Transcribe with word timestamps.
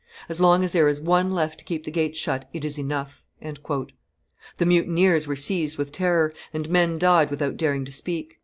As 0.27 0.41
long 0.41 0.63
as 0.63 0.71
there 0.71 0.87
is 0.87 0.99
one 0.99 1.31
left 1.31 1.59
to 1.59 1.63
keep 1.63 1.83
the 1.83 1.91
gates 1.91 2.17
shut, 2.17 2.49
it 2.53 2.65
is 2.65 2.79
enough." 2.79 3.23
The 3.39 4.65
mutineers 4.65 5.27
were 5.27 5.35
seized 5.35 5.77
with 5.77 5.91
terror, 5.91 6.33
and 6.51 6.67
men 6.71 6.97
died 6.97 7.29
without 7.29 7.55
daring 7.55 7.85
to 7.85 7.91
speak. 7.91 8.39